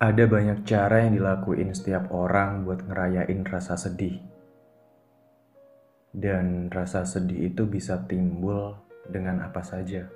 [0.00, 4.16] Ada banyak cara yang dilakuin setiap orang buat ngerayain rasa sedih.
[6.08, 10.08] Dan rasa sedih itu bisa timbul dengan apa saja.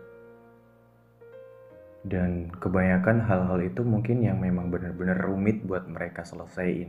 [2.01, 6.89] Dan kebanyakan hal-hal itu mungkin yang memang benar-benar rumit buat mereka selesaiin.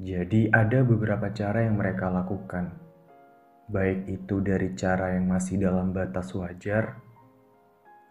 [0.00, 2.72] Jadi ada beberapa cara yang mereka lakukan.
[3.68, 7.04] Baik itu dari cara yang masih dalam batas wajar,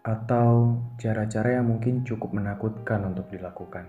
[0.02, 3.86] atau cara-cara yang mungkin cukup menakutkan untuk dilakukan.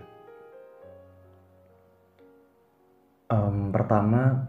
[3.30, 4.42] Um, pertama,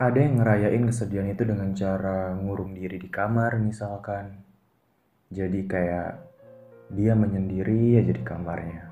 [0.00, 4.40] ada yang ngerayain kesedihan itu dengan cara ngurung diri di kamar misalkan.
[5.28, 6.12] Jadi kayak
[6.90, 8.88] dia menyendiri aja di kamarnya.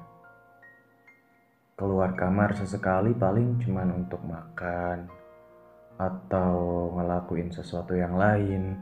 [1.75, 5.09] Keluar kamar sesekali paling cuman untuk makan
[5.99, 6.55] atau
[6.95, 8.79] ngelakuin sesuatu yang lain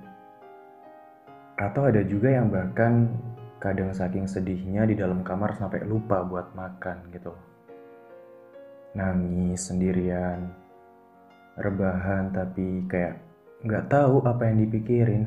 [1.56, 3.08] atau ada juga yang bahkan
[3.56, 7.32] kadang saking sedihnya di dalam kamar sampai lupa buat makan gitu.
[8.92, 10.52] Nangis sendirian,
[11.56, 13.16] rebahan tapi kayak
[13.64, 15.24] nggak tahu apa yang dipikirin.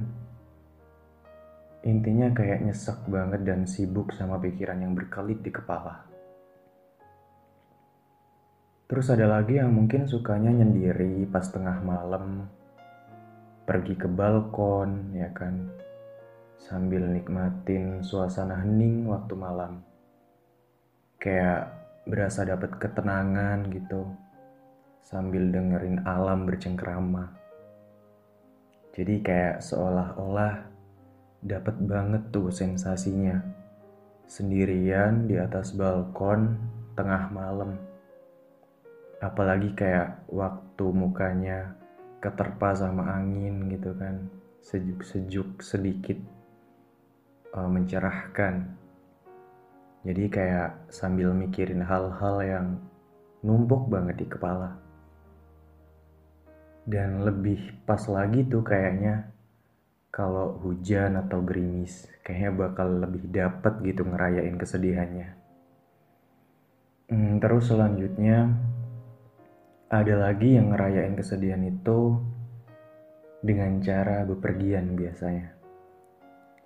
[1.80, 6.06] Intinya kayak nyesek banget dan sibuk sama pikiran yang berkelit di kepala.
[8.90, 12.50] Terus ada lagi yang mungkin sukanya nyendiri pas tengah malam,
[13.70, 15.70] pergi ke balkon, ya kan,
[16.60, 19.80] sambil nikmatin suasana hening waktu malam.
[21.16, 21.72] Kayak
[22.04, 24.04] berasa dapat ketenangan gitu
[25.00, 27.32] sambil dengerin alam bercengkrama.
[28.92, 30.68] Jadi kayak seolah-olah
[31.40, 33.40] dapat banget tuh sensasinya.
[34.30, 36.60] Sendirian di atas balkon
[36.94, 37.80] tengah malam.
[39.24, 41.74] Apalagi kayak waktu mukanya
[42.20, 44.28] keterpa sama angin gitu kan.
[44.60, 46.20] Sejuk-sejuk sedikit
[47.60, 48.80] uh, mencerahkan.
[50.08, 52.68] Jadi kayak sambil mikirin hal-hal yang
[53.44, 54.80] numpuk banget di kepala.
[56.88, 59.28] Dan lebih pas lagi tuh kayaknya
[60.10, 65.30] kalau hujan atau gerimis, kayaknya bakal lebih dapet gitu ngerayain kesedihannya.
[67.12, 68.50] Hmm, terus selanjutnya
[69.90, 72.18] ada lagi yang ngerayain kesedihan itu
[73.44, 75.59] dengan cara bepergian biasanya.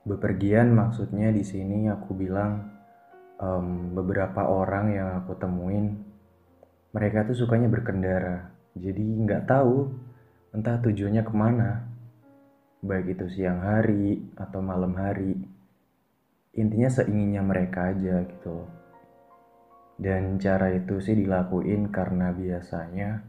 [0.04, 2.60] Bepergian maksudnya di sini aku bilang
[3.40, 5.96] um, beberapa orang yang aku temuin
[6.92, 8.52] mereka tuh sukanya berkendara.
[8.76, 9.88] Jadi nggak tahu
[10.52, 11.88] entah tujuannya ke mana.
[12.84, 15.40] Baik itu siang hari atau malam hari.
[16.60, 18.68] Intinya seinginnya mereka aja gitu.
[19.96, 23.24] Dan cara itu sih dilakuin karena biasanya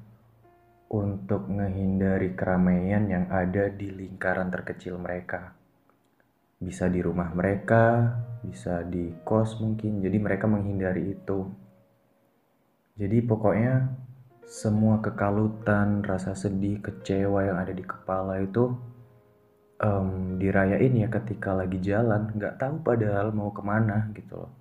[0.91, 5.64] untuk menghindari keramaian yang ada di lingkaran terkecil mereka
[6.65, 10.01] bisa di rumah mereka, bisa di kos mungkin.
[10.01, 11.45] Jadi mereka menghindari itu.
[12.97, 13.93] Jadi pokoknya
[14.49, 18.73] semua kekalutan, rasa sedih, kecewa yang ada di kepala itu
[19.85, 22.33] um, dirayain ya ketika lagi jalan.
[22.33, 24.53] Nggak tahu padahal mau ke mana gitu loh.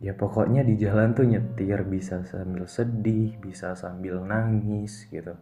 [0.00, 5.36] Ya pokoknya di jalan tuh nyetir bisa sambil sedih, bisa sambil nangis gitu.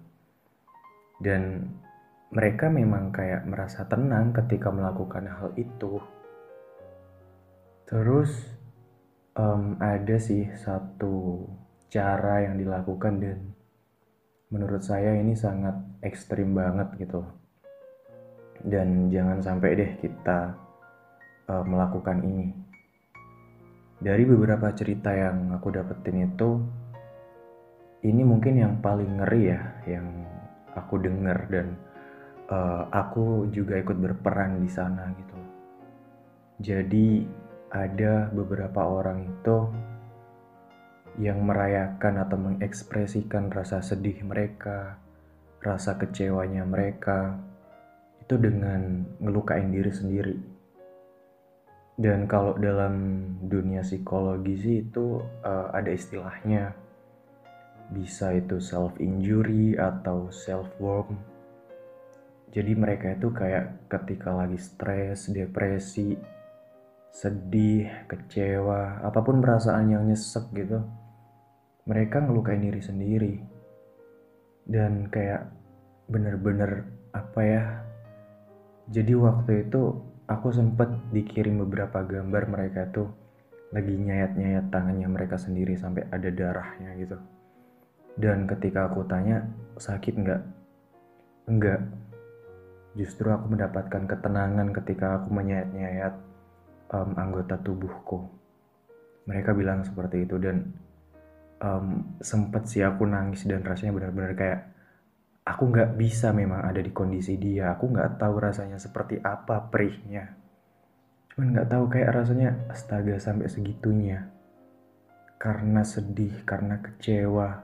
[1.23, 1.75] Dan
[2.29, 5.97] mereka memang kayak merasa tenang ketika melakukan hal itu.
[7.89, 8.29] Terus
[9.33, 11.49] um, ada sih satu
[11.89, 13.39] cara yang dilakukan dan
[14.53, 15.73] menurut saya ini sangat
[16.05, 17.25] ekstrim banget gitu.
[18.61, 20.53] Dan jangan sampai deh kita
[21.49, 22.53] uh, melakukan ini.
[23.99, 26.61] Dari beberapa cerita yang aku dapetin itu,
[28.05, 30.07] ini mungkin yang paling ngeri ya, yang
[30.77, 31.67] aku denger dan
[32.49, 35.39] uh, aku juga ikut berperan di sana gitu.
[36.59, 37.23] Jadi
[37.69, 39.57] ada beberapa orang itu
[41.21, 44.97] yang merayakan atau mengekspresikan rasa sedih mereka,
[45.61, 47.37] rasa kecewanya mereka
[48.23, 50.37] itu dengan ngelukain diri sendiri.
[51.99, 56.71] Dan kalau dalam dunia psikologi sih itu uh, ada istilahnya
[57.91, 61.19] bisa itu self injury atau self harm
[62.49, 66.17] jadi mereka itu kayak ketika lagi stres, depresi,
[67.13, 70.81] sedih, kecewa, apa pun perasaan yang nyesek gitu,
[71.85, 73.35] mereka ngelukain diri sendiri.
[74.69, 75.49] Dan kayak
[76.09, 77.65] bener-bener apa ya,
[78.89, 79.97] jadi waktu itu
[80.29, 83.09] aku sempet dikirim beberapa gambar mereka tuh
[83.73, 87.17] lagi nyayat-nyayat tangannya mereka sendiri sampai ada darahnya gitu.
[88.17, 89.45] Dan ketika aku tanya,
[89.77, 90.43] sakit nggak?
[91.49, 91.81] Enggak,
[92.97, 96.15] Justru aku mendapatkan ketenangan ketika aku menyayat-nyayat
[96.93, 98.37] um, anggota tubuhku.
[99.29, 100.73] mereka bilang seperti itu dan
[101.61, 104.73] um, sempet sih aku nangis dan rasanya benar-benar kayak
[105.49, 107.73] aku nggak bisa memang ada di kondisi dia.
[107.77, 110.37] Aku nggak tahu rasanya seperti apa perihnya.
[111.33, 114.29] Cuman nggak tahu kayak rasanya astaga sampai segitunya.
[115.39, 117.63] Karena sedih karena kecewa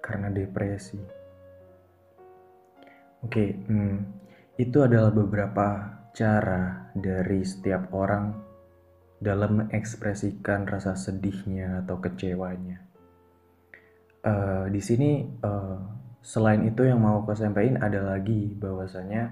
[0.00, 1.00] karena depresi.
[3.26, 4.25] Oke hmm,
[4.56, 5.66] itu adalah beberapa
[6.16, 8.32] cara dari setiap orang
[9.20, 12.80] dalam mengekspresikan rasa sedihnya atau kecewanya.
[14.26, 15.78] Uh, di sini uh,
[16.24, 19.30] selain itu yang mau aku sampaikan ada lagi bahwasanya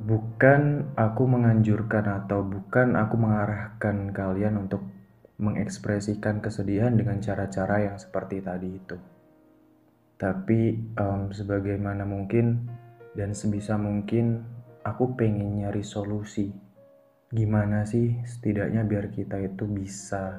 [0.00, 4.82] bukan aku menganjurkan atau bukan aku mengarahkan kalian untuk
[5.38, 8.96] mengekspresikan kesedihan dengan cara-cara yang seperti tadi itu.
[10.18, 12.64] Tapi um, sebagaimana mungkin
[13.14, 14.42] dan sebisa mungkin
[14.82, 16.50] aku pengen nyari solusi
[17.34, 20.38] gimana sih setidaknya biar kita itu bisa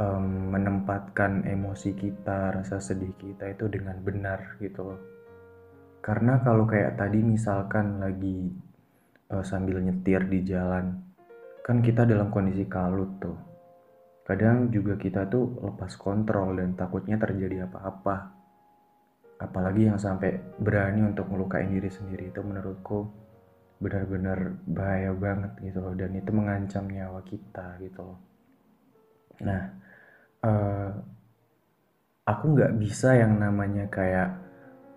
[0.00, 5.00] um, menempatkan emosi kita, rasa sedih kita itu dengan benar gitu loh.
[6.02, 8.50] Karena kalau kayak tadi misalkan lagi
[9.30, 10.98] uh, sambil nyetir di jalan,
[11.62, 13.38] kan kita dalam kondisi kalut tuh.
[14.26, 18.35] Kadang juga kita tuh lepas kontrol dan takutnya terjadi apa-apa.
[19.36, 23.04] Apalagi yang sampai berani untuk melukai diri sendiri itu menurutku
[23.76, 25.92] benar-benar bahaya banget gitu loh.
[25.92, 28.18] Dan itu mengancam nyawa kita gitu loh.
[29.44, 29.62] Nah
[30.40, 30.90] uh,
[32.24, 34.40] aku nggak bisa yang namanya kayak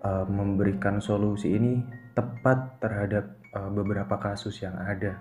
[0.02, 1.80] uh, memberikan solusi ini
[2.16, 5.20] tepat terhadap uh, beberapa kasus yang ada.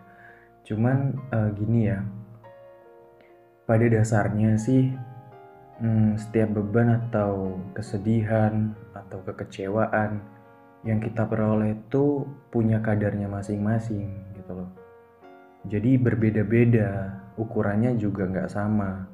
[0.64, 2.00] Cuman uh, gini ya.
[3.70, 4.90] Pada dasarnya sih
[5.80, 10.20] hmm, setiap beban atau kesedihan atau kekecewaan
[10.88, 14.70] yang kita peroleh itu punya kadarnya masing-masing gitu loh.
[15.68, 19.08] Jadi berbeda-beda, ukurannya juga nggak sama.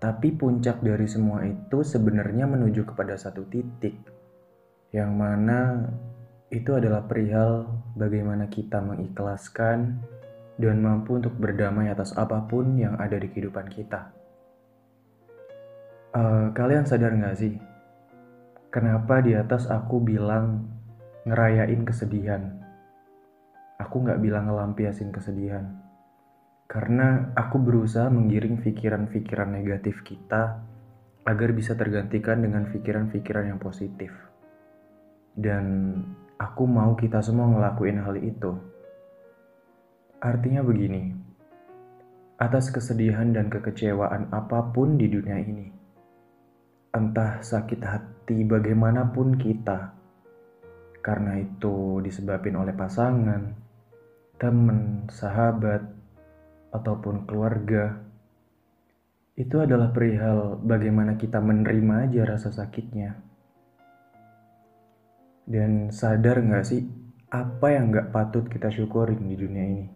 [0.00, 3.94] Tapi puncak dari semua itu sebenarnya menuju kepada satu titik,
[4.90, 5.86] yang mana
[6.48, 10.00] itu adalah perihal bagaimana kita mengikhlaskan
[10.58, 14.21] dan mampu untuk berdamai atas apa pun yang ada di kehidupan kita.
[16.12, 17.56] Uh, kalian sadar nggak sih,
[18.72, 20.64] Kenapa di atas aku bilang
[21.28, 22.56] ngerayain kesedihan?
[23.76, 25.76] Aku nggak bilang ngelampiasin kesedihan.
[26.64, 30.64] Karena aku berusaha menggiring pikiran-pikiran negatif kita
[31.28, 34.08] agar bisa tergantikan dengan pikiran-pikiran yang positif.
[35.36, 35.92] Dan
[36.40, 38.56] aku mau kita semua ngelakuin hal itu.
[40.16, 41.12] Artinya begini,
[42.40, 45.81] atas kesedihan dan kekecewaan apa pun di dunia ini,
[46.92, 49.96] entah sakit hati bagaimanapun kita,
[51.00, 53.56] karena itu disebabkan oleh pasangan,
[54.36, 55.80] teman, sahabat,
[56.68, 57.96] ataupun keluarga.
[59.32, 63.16] Itu adalah perihal bagaimana kita menerima aja rasa sakitnya.
[65.48, 66.84] Dan sadar gak sih
[67.32, 69.86] apa yang gak patut kita syukurin di dunia ini?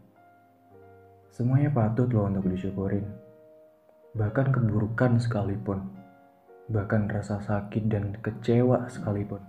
[1.29, 3.05] Semuanya patut loh untuk disyukurin.
[4.17, 6.06] Bahkan keburukan sekalipun
[6.67, 9.43] bahkan rasa sakit dan kecewa sekalipun.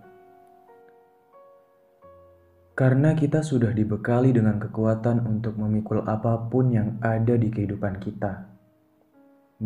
[2.77, 8.53] Karena kita sudah dibekali dengan kekuatan untuk memikul apa pun yang ada di kehidupan kita.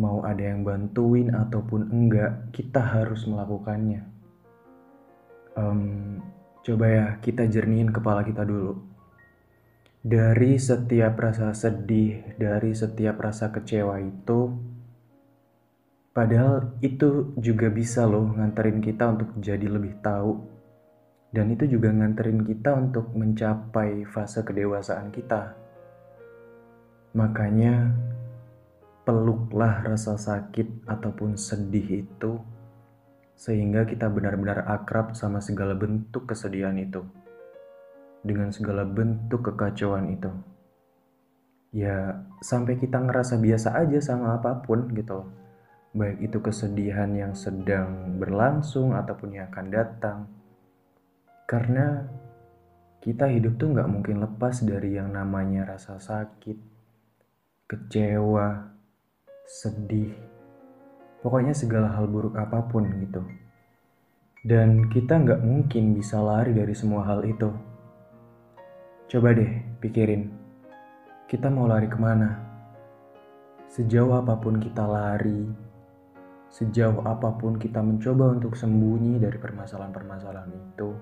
[0.00, 4.08] Mau ada yang bantuin ataupun enggak, kita harus melakukannya.
[5.52, 6.24] Um,
[6.64, 8.80] coba ya kita jernihin kepala kita dulu.
[10.00, 14.71] Dari setiap rasa sedih, dari setiap rasa kecewa itu,
[16.12, 20.44] Padahal itu juga bisa loh nganterin kita untuk jadi lebih tahu.
[21.32, 25.56] Dan itu juga nganterin kita untuk mencapai fase kedewasaan kita.
[27.16, 27.96] Makanya
[29.08, 32.36] peluklah rasa sakit ataupun sedih itu
[33.32, 37.00] sehingga kita benar-benar akrab sama segala bentuk kesedihan itu.
[38.20, 40.28] Dengan segala bentuk kekacauan itu.
[41.72, 45.41] Ya, sampai kita ngerasa biasa aja sama apa pun gitu loh
[45.92, 50.18] baik itu kesedihan yang sedang berlangsung ataupun yang akan datang.
[51.44, 52.00] Karena
[53.04, 56.56] kita hidup tuh nggak mungkin lepas dari yang namanya rasa sakit,
[57.68, 58.72] kecewa,
[59.44, 60.16] sedih,
[61.20, 63.20] pokoknya segala hal buruk apa pun gitu.
[64.42, 67.52] Dan kita nggak mungkin bisa lari dari semua hal itu.
[69.12, 70.32] Coba deh pikirin,
[71.28, 72.40] kita mau lari ke mana?
[73.68, 75.71] Sejauh apa pun kita lari,
[76.52, 80.92] Sejauh apa pun kita mencoba untuk sembunyi dari permasalahan-permasalahan itu,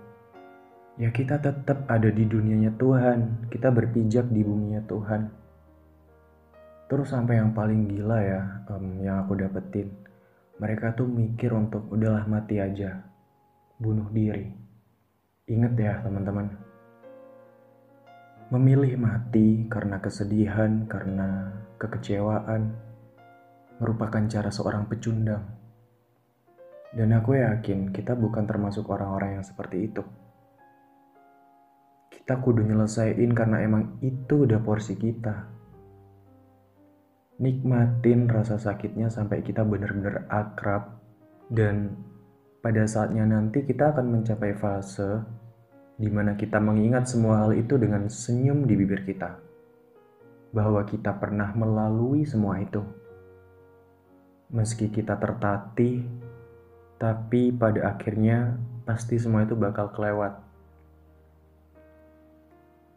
[0.95, 3.51] ya kita tetap ada di dunianya Tuhan.
[3.51, 5.23] Kita berpijak di buminya Tuhan.
[6.87, 9.91] Terus sampai yang paling gila ya, um, yang aku dapetin,
[10.63, 13.03] mereka tuh mikir untuk udahlah mati aja,
[13.75, 14.55] bunuh diri.
[15.51, 16.47] Ingat ya teman-teman,
[18.55, 22.90] memilih mati karena kesedihan, karena kekecewaan,
[23.81, 25.43] merupakan cara seorang pecundang.
[26.93, 30.05] Dan aku yakin kita bukan termasuk orang-orang yang seperti itu.
[32.13, 35.61] Kita kudu nyelesain karena emang itu udah porsi kita
[37.41, 41.01] nikmatin rasa sakitnya sampai kita benar-benar akrab
[41.49, 41.97] dan
[42.61, 45.25] pada saatnya nanti kita akan mencapai fase
[45.97, 49.41] di mana kita mengingat semua hal itu dengan senyum di bibir kita
[50.53, 52.85] bahwa kita pernah melalui semua itu
[54.51, 56.05] meski kita tertatih
[57.01, 60.37] tapi pada akhirnya pasti semua itu bakal kelewat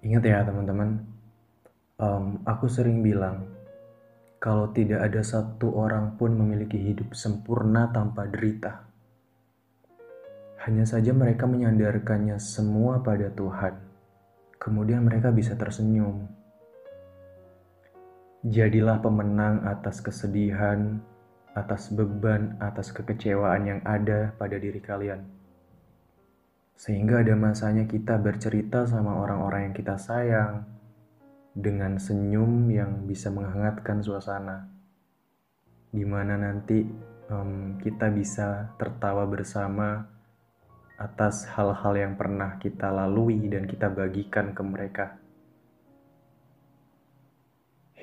[0.04, 1.00] ingat ya teman-teman
[2.02, 3.54] um, aku sering bilang
[4.44, 8.84] kalau tidak ada satu orang pun memiliki hidup sempurna tanpa derita.
[10.68, 13.80] Hanya saja mereka menyandarkannya semua pada Tuhan.
[14.60, 16.28] Kemudian mereka bisa tersenyum.
[18.44, 21.00] Jadilah pemenang atas kesedihan,
[21.54, 25.22] atas beban, atas kekecewaan yang ada pada diri kalian.
[26.74, 30.66] Sehingga ada masanya kita bercerita sama orang-orang yang kita sayang,
[31.54, 34.74] dengan senyum yang bisa menghangatkan suasana,
[35.94, 36.82] di mana nanti
[37.30, 40.10] um, kita bisa tertawa bersama
[40.98, 45.23] atas hal-hal yang pernah kita lalui dan kita bagikan ke mereka.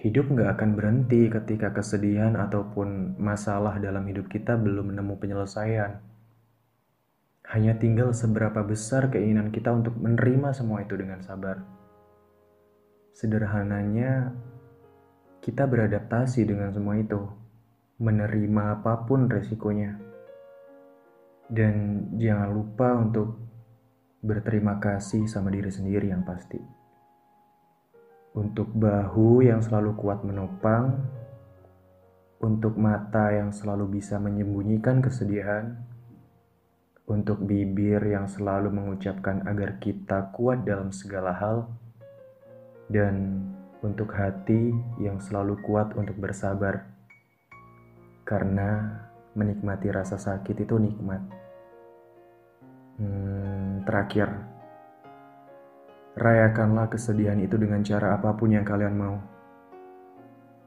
[0.00, 6.00] Hidup nggak akan berhenti ketika kesedihan ataupun masalah dalam hidup kita belum menemu penyelesaian.
[7.52, 11.60] Hanya tinggal seberapa besar keinginan kita untuk menerima semua itu dengan sabar.
[13.12, 14.32] Sederhananya,
[15.44, 17.20] kita beradaptasi dengan semua itu,
[18.00, 20.00] menerima apa pun resikonya.
[21.44, 23.36] Dan jangan lupa untuk
[24.24, 26.79] berterima kasih sama diri sendiri yang pasti.
[28.30, 31.02] Untuk bahu yang selalu kuat menopang,
[32.38, 35.76] untuk mata yang selalu bisa menyembunyikan kesedihan,
[37.10, 41.66] untuk bibir yang selalu mengucapkan agar kita kuat dalam segala hal
[42.86, 43.42] dan
[43.82, 44.70] untuk hati
[45.02, 46.86] yang selalu kuat untuk bersabar,
[48.22, 49.02] karena
[49.34, 51.22] menikmati rasa sakit itu nikmat.
[53.00, 54.49] Hmm, terakhir,
[56.18, 59.16] rayakanlah kesedihan itu dengan cara apa pun yang kalian mau.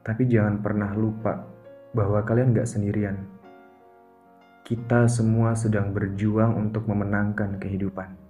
[0.04, 1.44] Tapi jangan pernah lupa
[1.92, 3.16] bahwa kalian gak sendirian.
[4.64, 8.23] Kita semua sedang berjuang untuk memenangkan kehidupan.